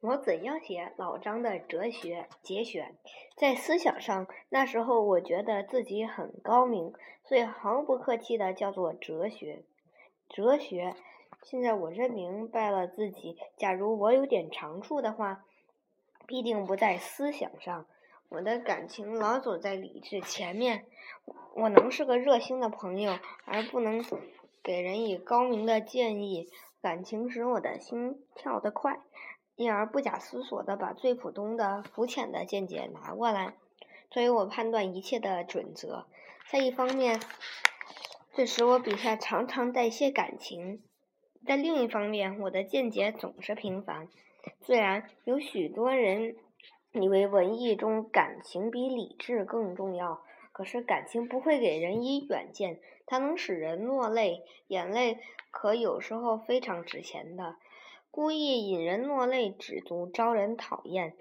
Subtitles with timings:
[0.00, 2.96] 我怎样写老张的哲学节选？
[3.36, 6.92] 在思想上，那时候我觉得自己很高明，
[7.24, 9.64] 所以毫不客气的叫做哲学。
[10.28, 10.94] 哲学。
[11.44, 15.44] 现在我认明白了自己，假如我有点长处的话，
[16.26, 17.86] 必定不在思想上。
[18.28, 20.84] 我的感情老走在理智前面。
[21.54, 24.04] 我能是个热心的朋友，而不能
[24.64, 26.48] 给人以高明的建议。
[26.82, 29.00] 感情使我的心跳得快。
[29.58, 33.54] 因而不假思索地把最普通的、肤浅的见解拿过来，
[34.08, 36.06] 作为我判断一切的准则。
[36.48, 37.20] 在一方面，
[38.32, 40.78] 这使我笔下常常带些感情；
[41.44, 44.06] 在另一方面，我的见解总是平凡。
[44.60, 46.36] 虽然有许多人
[46.92, 50.22] 以为文艺中感情比理智更重要，
[50.52, 55.18] 可是感情不会给人以远见，它能使人落泪，眼泪
[55.50, 57.56] 可有时候非常值钱的。
[58.10, 61.14] 故意引人落泪，止足招人讨厌。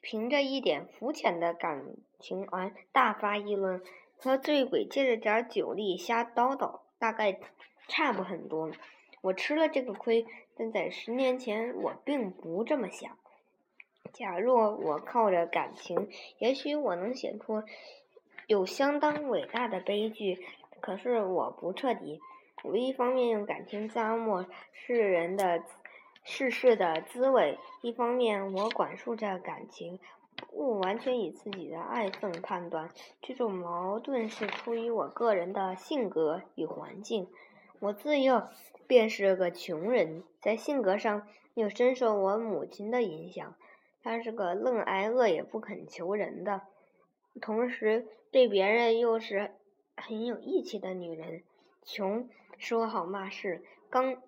[0.00, 3.82] 凭着一点肤浅的感情而大发议论，
[4.16, 7.40] 和醉鬼借着点酒力瞎叨叨，大概
[7.88, 8.70] 差不很多。
[9.22, 10.24] 我吃了这个亏，
[10.56, 13.18] 但在十年前我并不这么想。
[14.12, 17.64] 假若我靠着感情，也许我能写出
[18.46, 20.38] 有相当伟大的悲剧。
[20.80, 22.20] 可是我不彻底。
[22.62, 25.64] 我一方面用感情咂摸世人的。
[26.24, 27.58] 世事的滋味。
[27.80, 29.98] 一方面，我管束着感情，
[30.50, 32.88] 不完全以自己的爱憎判断。
[33.20, 37.28] 这种矛盾是出于我个人的性格与环境。
[37.80, 38.48] 我自幼
[38.86, 43.54] 便是个穷人，在性格上又深受我母亲的影响。
[44.04, 46.62] 她是个愣挨饿也不肯求人的，
[47.40, 49.50] 同时对别人又是
[49.96, 51.42] 很有义气的女人。
[51.84, 52.28] 穷
[52.58, 54.22] 说好骂事，刚。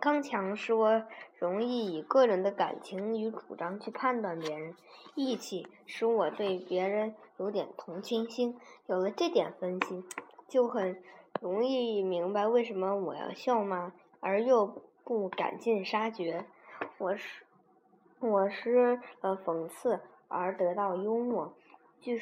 [0.00, 1.04] 刚强使我
[1.38, 4.74] 容易以个人的感情与主张去判断别人，
[5.14, 8.58] 义气使我对别人有点同情心。
[8.86, 10.04] 有了这点分析，
[10.48, 11.00] 就很
[11.40, 16.46] 容易明白为什么我要笑骂而又不赶尽杀绝。
[16.98, 17.44] 我是
[18.18, 21.54] 我是呃讽刺而得到幽默，
[22.00, 22.18] 据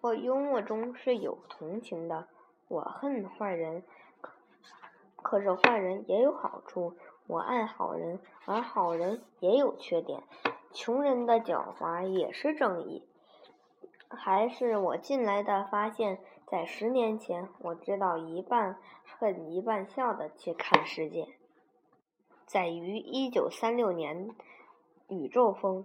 [0.00, 2.26] 说幽默中是有同情的。
[2.66, 3.82] 我恨坏人，
[5.22, 6.94] 可是坏人也有好处。
[7.26, 10.22] 我爱好人，而好人也有缺点。
[10.72, 13.04] 穷人的狡猾也是正义，
[14.08, 16.18] 还是我近来的发现。
[16.46, 21.28] 在十年前，我知道一半恨一半笑的去看世界。
[22.44, 24.34] 在于一九三六年，
[25.06, 25.84] 宇宙风。